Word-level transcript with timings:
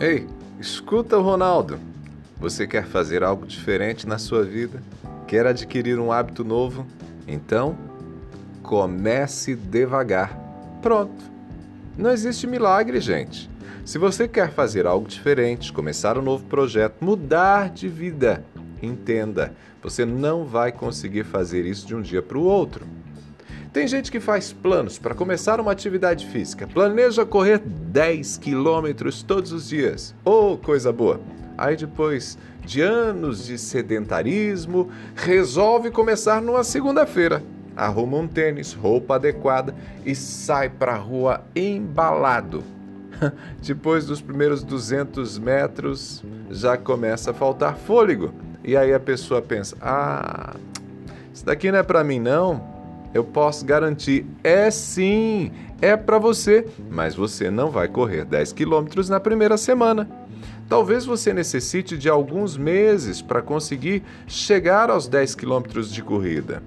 Ei, 0.00 0.26
escuta 0.58 1.16
Ronaldo. 1.18 1.78
Você 2.40 2.66
quer 2.66 2.84
fazer 2.84 3.22
algo 3.22 3.46
diferente 3.46 4.08
na 4.08 4.18
sua 4.18 4.42
vida? 4.42 4.82
Quer 5.24 5.46
adquirir 5.46 6.00
um 6.00 6.10
hábito 6.10 6.42
novo? 6.42 6.84
Então, 7.28 7.78
comece 8.60 9.54
devagar. 9.54 10.36
Pronto. 10.82 11.22
Não 11.96 12.10
existe 12.10 12.44
milagre, 12.44 13.00
gente. 13.00 13.48
Se 13.84 13.96
você 13.96 14.26
quer 14.26 14.50
fazer 14.50 14.84
algo 14.84 15.06
diferente, 15.06 15.72
começar 15.72 16.18
um 16.18 16.22
novo 16.22 16.44
projeto, 16.46 16.96
mudar 17.00 17.70
de 17.70 17.86
vida, 17.86 18.44
entenda, 18.82 19.54
você 19.80 20.04
não 20.04 20.44
vai 20.44 20.72
conseguir 20.72 21.22
fazer 21.22 21.64
isso 21.64 21.86
de 21.86 21.94
um 21.94 22.02
dia 22.02 22.20
para 22.20 22.36
o 22.36 22.42
outro. 22.42 22.84
Tem 23.74 23.88
gente 23.88 24.12
que 24.12 24.20
faz 24.20 24.52
planos 24.52 25.00
para 25.00 25.16
começar 25.16 25.60
uma 25.60 25.72
atividade 25.72 26.28
física, 26.28 26.64
planeja 26.64 27.26
correr 27.26 27.58
10 27.58 28.38
quilômetros 28.38 29.20
todos 29.20 29.50
os 29.50 29.68
dias. 29.68 30.14
Oh, 30.24 30.56
coisa 30.56 30.92
boa! 30.92 31.20
Aí 31.58 31.76
depois 31.76 32.38
de 32.64 32.80
anos 32.82 33.46
de 33.46 33.58
sedentarismo, 33.58 34.90
resolve 35.16 35.90
começar 35.90 36.40
numa 36.40 36.62
segunda-feira. 36.62 37.42
Arruma 37.76 38.18
um 38.18 38.28
tênis, 38.28 38.72
roupa 38.72 39.16
adequada 39.16 39.74
e 40.06 40.14
sai 40.14 40.68
para 40.68 40.92
a 40.92 40.96
rua 40.96 41.44
embalado. 41.56 42.62
Depois 43.60 44.06
dos 44.06 44.20
primeiros 44.20 44.62
200 44.62 45.36
metros, 45.40 46.22
já 46.48 46.76
começa 46.76 47.32
a 47.32 47.34
faltar 47.34 47.76
fôlego. 47.76 48.32
E 48.62 48.76
aí 48.76 48.94
a 48.94 49.00
pessoa 49.00 49.42
pensa: 49.42 49.76
ah, 49.82 50.54
isso 51.34 51.44
daqui 51.44 51.72
não 51.72 51.80
é 51.80 51.82
para 51.82 52.04
mim, 52.04 52.20
não 52.20 52.73
eu 53.14 53.22
posso 53.22 53.64
garantir, 53.64 54.26
é 54.42 54.68
sim, 54.72 55.52
é 55.80 55.96
para 55.96 56.18
você, 56.18 56.66
mas 56.90 57.14
você 57.14 57.48
não 57.48 57.70
vai 57.70 57.86
correr 57.86 58.24
10 58.24 58.52
quilômetros 58.52 59.08
na 59.08 59.20
primeira 59.20 59.56
semana. 59.56 60.10
Talvez 60.68 61.06
você 61.06 61.32
necessite 61.32 61.96
de 61.96 62.08
alguns 62.08 62.56
meses 62.56 63.22
para 63.22 63.40
conseguir 63.40 64.02
chegar 64.26 64.90
aos 64.90 65.06
10 65.06 65.36
quilômetros 65.36 65.92
de 65.92 66.02
corrida. 66.02 66.60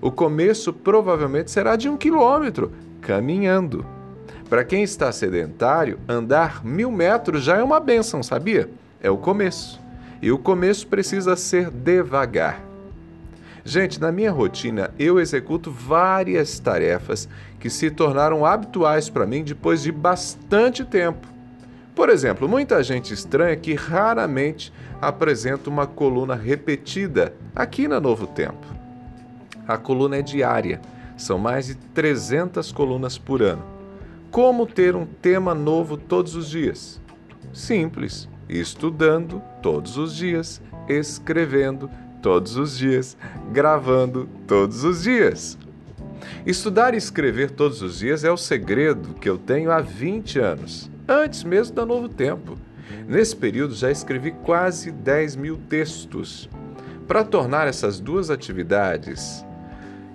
O 0.00 0.10
começo 0.10 0.72
provavelmente 0.72 1.50
será 1.50 1.76
de 1.76 1.88
um 1.88 1.96
quilômetro, 1.96 2.72
caminhando. 3.00 3.86
Para 4.50 4.64
quem 4.64 4.82
está 4.82 5.10
sedentário, 5.10 5.98
andar 6.06 6.64
mil 6.64 6.90
metros 6.90 7.42
já 7.42 7.56
é 7.56 7.62
uma 7.62 7.80
benção, 7.80 8.22
sabia? 8.22 8.68
É 9.00 9.10
o 9.10 9.16
começo. 9.16 9.80
E 10.20 10.30
o 10.30 10.38
começo 10.38 10.86
precisa 10.86 11.36
ser 11.36 11.70
devagar. 11.70 12.65
Gente, 13.66 14.00
na 14.00 14.12
minha 14.12 14.30
rotina 14.30 14.94
eu 14.96 15.18
executo 15.18 15.72
várias 15.72 16.60
tarefas 16.60 17.28
que 17.58 17.68
se 17.68 17.90
tornaram 17.90 18.46
habituais 18.46 19.10
para 19.10 19.26
mim 19.26 19.42
depois 19.42 19.82
de 19.82 19.90
bastante 19.90 20.84
tempo. 20.84 21.26
Por 21.92 22.08
exemplo, 22.08 22.48
muita 22.48 22.80
gente 22.84 23.12
estranha 23.12 23.56
que 23.56 23.74
raramente 23.74 24.72
apresenta 25.02 25.68
uma 25.68 25.84
coluna 25.84 26.36
repetida 26.36 27.34
aqui 27.56 27.88
na 27.88 27.98
Novo 27.98 28.28
Tempo. 28.28 28.64
A 29.66 29.76
coluna 29.76 30.18
é 30.18 30.22
diária, 30.22 30.80
são 31.16 31.36
mais 31.36 31.66
de 31.66 31.74
300 31.74 32.70
colunas 32.70 33.18
por 33.18 33.42
ano. 33.42 33.64
Como 34.30 34.64
ter 34.64 34.94
um 34.94 35.04
tema 35.04 35.56
novo 35.56 35.96
todos 35.96 36.36
os 36.36 36.48
dias? 36.48 37.00
Simples, 37.52 38.28
estudando 38.48 39.42
todos 39.60 39.98
os 39.98 40.14
dias, 40.14 40.62
escrevendo 40.88 41.90
todos 42.22 42.56
os 42.56 42.76
dias, 42.76 43.16
gravando 43.52 44.28
todos 44.46 44.84
os 44.84 45.02
dias. 45.02 45.58
Estudar 46.44 46.94
e 46.94 46.96
escrever 46.96 47.50
todos 47.50 47.82
os 47.82 47.98
dias 47.98 48.24
é 48.24 48.30
o 48.30 48.36
segredo 48.36 49.14
que 49.14 49.28
eu 49.28 49.38
tenho 49.38 49.70
há 49.70 49.80
20 49.80 50.38
anos, 50.38 50.90
antes 51.08 51.44
mesmo 51.44 51.74
da 51.74 51.84
Novo 51.84 52.08
Tempo. 52.08 52.58
Nesse 53.06 53.34
período 53.34 53.74
já 53.74 53.90
escrevi 53.90 54.30
quase 54.30 54.90
10 54.90 55.36
mil 55.36 55.56
textos. 55.68 56.48
Para 57.06 57.24
tornar 57.24 57.68
essas 57.68 58.00
duas 58.00 58.30
atividades, 58.30 59.44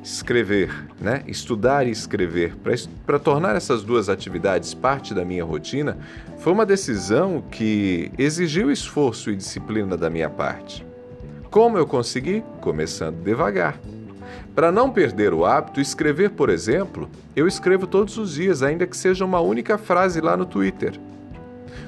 escrever, 0.04 0.70
né? 1.00 1.24
estudar 1.28 1.88
e 1.88 1.92
escrever, 1.92 2.56
para 3.06 3.20
tornar 3.20 3.56
essas 3.56 3.84
duas 3.84 4.10
atividades 4.10 4.74
parte 4.74 5.14
da 5.14 5.24
minha 5.24 5.44
rotina, 5.44 5.98
foi 6.40 6.52
uma 6.52 6.66
decisão 6.66 7.42
que 7.52 8.12
exigiu 8.18 8.72
esforço 8.72 9.30
e 9.32 9.36
disciplina 9.36 9.96
da 9.96 10.10
minha 10.10 10.30
parte. 10.30 10.86
Como 11.52 11.78
eu 11.78 11.86
consegui? 11.86 12.42
Começando 12.62 13.22
devagar. 13.22 13.78
Para 14.56 14.72
não 14.72 14.90
perder 14.90 15.34
o 15.34 15.44
hábito, 15.46 15.82
escrever, 15.82 16.30
por 16.30 16.50
exemplo, 16.50 17.10
eu 17.36 17.46
escrevo 17.46 17.86
todos 17.86 18.18
os 18.18 18.36
dias, 18.36 18.64
ainda 18.64 18.88
que 18.88 18.96
seja 18.96 19.26
uma 19.26 19.42
única 19.42 19.78
frase 19.78 20.22
lá 20.22 20.38
no 20.38 20.46
Twitter. 20.46 20.98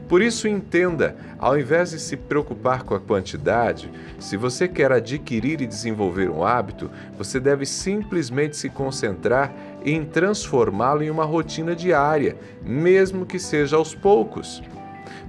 Por 0.09 0.21
isso, 0.21 0.49
entenda: 0.49 1.15
ao 1.39 1.57
invés 1.57 1.91
de 1.91 1.99
se 1.99 2.17
preocupar 2.17 2.83
com 2.83 2.93
a 2.93 2.99
quantidade, 2.99 3.89
se 4.19 4.35
você 4.35 4.67
quer 4.67 4.91
adquirir 4.91 5.61
e 5.61 5.65
desenvolver 5.65 6.29
um 6.29 6.43
hábito, 6.43 6.91
você 7.17 7.39
deve 7.39 7.65
simplesmente 7.65 8.57
se 8.57 8.67
concentrar 8.69 9.53
em 9.85 10.03
transformá-lo 10.03 11.03
em 11.03 11.09
uma 11.09 11.23
rotina 11.23 11.73
diária, 11.73 12.35
mesmo 12.61 13.25
que 13.25 13.39
seja 13.39 13.77
aos 13.77 13.95
poucos. 13.95 14.61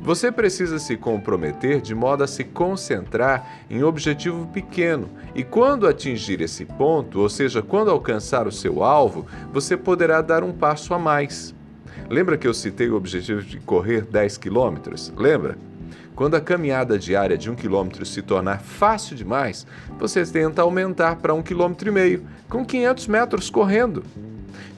Você 0.00 0.30
precisa 0.30 0.78
se 0.78 0.96
comprometer 0.96 1.80
de 1.80 1.94
modo 1.94 2.24
a 2.24 2.26
se 2.26 2.44
concentrar 2.44 3.64
em 3.70 3.82
objetivo 3.82 4.46
pequeno, 4.46 5.08
e 5.34 5.42
quando 5.42 5.86
atingir 5.86 6.40
esse 6.40 6.64
ponto, 6.64 7.20
ou 7.20 7.28
seja, 7.28 7.62
quando 7.62 7.90
alcançar 7.90 8.46
o 8.46 8.52
seu 8.52 8.82
alvo, 8.82 9.26
você 9.52 9.76
poderá 9.76 10.20
dar 10.20 10.44
um 10.44 10.52
passo 10.52 10.94
a 10.94 10.98
mais. 10.98 11.54
Lembra 12.08 12.36
que 12.36 12.46
eu 12.46 12.54
citei 12.54 12.90
o 12.90 12.96
objetivo 12.96 13.42
de 13.42 13.58
correr 13.60 14.02
10 14.02 14.38
quilômetros? 14.38 15.12
Lembra? 15.16 15.56
Quando 16.14 16.36
a 16.36 16.40
caminhada 16.40 16.96
diária 16.96 17.36
de 17.36 17.50
um 17.50 17.56
quilômetro 17.56 18.06
se 18.06 18.22
tornar 18.22 18.60
fácil 18.60 19.16
demais, 19.16 19.66
você 19.98 20.24
tenta 20.24 20.62
aumentar 20.62 21.16
para 21.16 21.34
um 21.34 21.42
quilômetro 21.42 21.88
e 21.88 21.92
meio, 21.92 22.24
com 22.48 22.64
500 22.64 23.06
metros 23.08 23.50
correndo. 23.50 24.04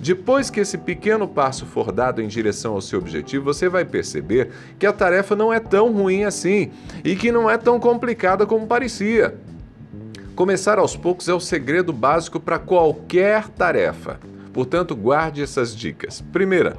Depois 0.01 0.51
que 0.51 0.61
esse 0.61 0.79
pequeno 0.79 1.27
passo 1.27 1.67
for 1.67 1.91
dado 1.91 2.21
em 2.21 2.29
direção 2.29 2.75
ao 2.75 2.81
seu 2.81 2.99
objetivo, 2.99 3.45
você 3.45 3.69
vai 3.69 3.85
perceber 3.85 4.51
que 4.79 4.87
a 4.87 4.93
tarefa 4.93 5.35
não 5.35 5.53
é 5.53 5.61
tão 5.61 5.93
ruim 5.93 6.25
assim 6.25 6.71
e 7.05 7.17
que 7.17 7.33
não 7.33 7.49
é 7.49 7.57
tão 7.57 7.81
complicada 7.81 8.47
como 8.47 8.67
parecia. 8.67 9.35
Começar 10.35 10.79
aos 10.79 10.95
poucos 10.95 11.29
é 11.29 11.35
o 11.35 11.41
segredo 11.41 11.93
básico 11.93 12.39
para 12.39 12.59
qualquer 12.59 13.49
tarefa. 13.49 14.21
Portanto, 14.53 14.95
guarde 14.95 15.43
essas 15.43 15.75
dicas. 15.75 16.23
Primeira, 16.33 16.77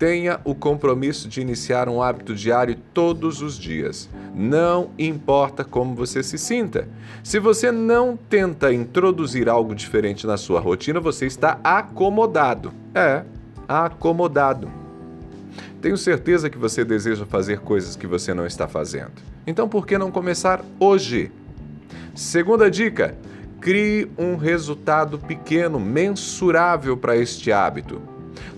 Tenha 0.00 0.40
o 0.44 0.54
compromisso 0.54 1.28
de 1.28 1.42
iniciar 1.42 1.86
um 1.86 2.02
hábito 2.02 2.34
diário 2.34 2.74
todos 2.94 3.42
os 3.42 3.58
dias. 3.58 4.08
Não 4.34 4.92
importa 4.98 5.62
como 5.62 5.94
você 5.94 6.22
se 6.22 6.38
sinta. 6.38 6.88
Se 7.22 7.38
você 7.38 7.70
não 7.70 8.16
tenta 8.16 8.72
introduzir 8.72 9.46
algo 9.46 9.74
diferente 9.74 10.26
na 10.26 10.38
sua 10.38 10.58
rotina, 10.58 11.00
você 11.00 11.26
está 11.26 11.60
acomodado. 11.62 12.72
É, 12.94 13.24
acomodado. 13.68 14.70
Tenho 15.82 15.98
certeza 15.98 16.48
que 16.48 16.56
você 16.56 16.82
deseja 16.82 17.26
fazer 17.26 17.60
coisas 17.60 17.94
que 17.94 18.06
você 18.06 18.32
não 18.32 18.46
está 18.46 18.66
fazendo. 18.66 19.12
Então, 19.46 19.68
por 19.68 19.86
que 19.86 19.98
não 19.98 20.10
começar 20.10 20.64
hoje? 20.78 21.30
Segunda 22.14 22.70
dica: 22.70 23.18
crie 23.60 24.10
um 24.16 24.36
resultado 24.36 25.18
pequeno, 25.18 25.78
mensurável 25.78 26.96
para 26.96 27.18
este 27.18 27.52
hábito. 27.52 28.00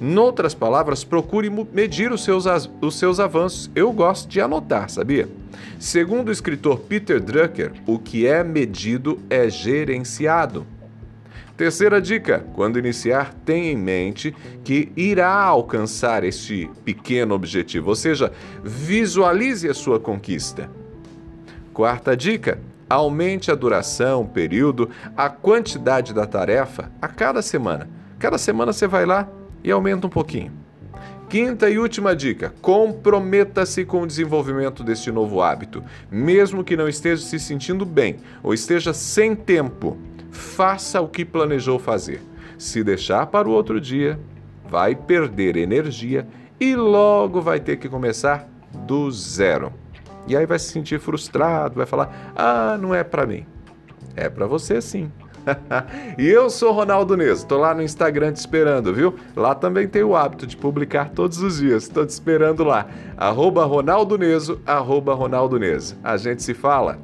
Noutras 0.02 0.52
palavras, 0.52 1.04
procure 1.04 1.48
medir 1.72 2.10
os 2.10 2.24
seus, 2.24 2.44
os 2.80 2.98
seus 2.98 3.20
avanços. 3.20 3.70
Eu 3.72 3.92
gosto 3.92 4.28
de 4.28 4.40
anotar, 4.40 4.90
sabia? 4.90 5.28
Segundo 5.78 6.26
o 6.26 6.32
escritor 6.32 6.80
Peter 6.80 7.20
Drucker, 7.20 7.70
o 7.86 8.00
que 8.00 8.26
é 8.26 8.42
medido 8.42 9.20
é 9.30 9.48
gerenciado. 9.48 10.66
Terceira 11.56 12.02
dica: 12.02 12.44
quando 12.52 12.80
iniciar, 12.80 13.32
tenha 13.44 13.70
em 13.70 13.76
mente 13.76 14.34
que 14.64 14.90
irá 14.96 15.34
alcançar 15.34 16.24
este 16.24 16.68
pequeno 16.84 17.32
objetivo, 17.36 17.90
ou 17.90 17.94
seja, 17.94 18.32
visualize 18.64 19.68
a 19.68 19.74
sua 19.74 20.00
conquista. 20.00 20.68
Quarta 21.72 22.16
dica: 22.16 22.58
aumente 22.90 23.52
a 23.52 23.54
duração, 23.54 24.22
o 24.22 24.28
período, 24.28 24.90
a 25.16 25.30
quantidade 25.30 26.12
da 26.12 26.26
tarefa 26.26 26.90
a 27.00 27.06
cada 27.06 27.40
semana. 27.40 27.88
Cada 28.18 28.36
semana 28.36 28.72
você 28.72 28.88
vai 28.88 29.06
lá, 29.06 29.28
e 29.62 29.70
aumenta 29.70 30.06
um 30.06 30.10
pouquinho. 30.10 30.52
Quinta 31.28 31.70
e 31.70 31.78
última 31.78 32.14
dica: 32.14 32.52
comprometa-se 32.60 33.86
com 33.86 34.02
o 34.02 34.06
desenvolvimento 34.06 34.84
deste 34.84 35.10
novo 35.10 35.40
hábito. 35.40 35.82
Mesmo 36.10 36.62
que 36.62 36.76
não 36.76 36.88
esteja 36.88 37.22
se 37.22 37.38
sentindo 37.38 37.86
bem 37.86 38.16
ou 38.42 38.52
esteja 38.52 38.92
sem 38.92 39.34
tempo, 39.34 39.96
faça 40.30 41.00
o 41.00 41.08
que 41.08 41.24
planejou 41.24 41.78
fazer. 41.78 42.20
Se 42.58 42.84
deixar 42.84 43.26
para 43.26 43.48
o 43.48 43.52
outro 43.52 43.80
dia, 43.80 44.20
vai 44.68 44.94
perder 44.94 45.56
energia 45.56 46.26
e 46.60 46.76
logo 46.76 47.40
vai 47.40 47.60
ter 47.60 47.76
que 47.78 47.88
começar 47.88 48.46
do 48.86 49.10
zero. 49.10 49.72
E 50.26 50.36
aí 50.36 50.44
vai 50.44 50.58
se 50.58 50.70
sentir 50.70 51.00
frustrado, 51.00 51.76
vai 51.76 51.86
falar: 51.86 52.32
"Ah, 52.36 52.76
não 52.78 52.94
é 52.94 53.02
para 53.02 53.26
mim". 53.26 53.46
É 54.14 54.28
para 54.28 54.46
você 54.46 54.82
sim. 54.82 55.10
e 56.18 56.28
eu 56.28 56.48
sou 56.50 56.72
Ronaldo 56.72 57.16
Neso, 57.16 57.46
tô 57.46 57.58
lá 57.58 57.74
no 57.74 57.82
Instagram 57.82 58.32
te 58.32 58.36
esperando, 58.36 58.92
viu? 58.92 59.14
Lá 59.36 59.54
também 59.54 59.88
tem 59.88 60.02
o 60.02 60.16
hábito 60.16 60.46
de 60.46 60.56
publicar 60.56 61.10
todos 61.10 61.42
os 61.42 61.58
dias, 61.58 61.88
tô 61.88 62.04
te 62.04 62.10
esperando 62.10 62.64
lá. 62.64 62.86
Arroba 63.16 63.64
Ronaldo 63.64 64.16
Neso, 64.16 64.60
arroba 64.66 65.14
Ronaldo 65.14 65.58
Neso. 65.58 65.96
A 66.02 66.16
gente 66.16 66.42
se 66.42 66.54
fala. 66.54 66.98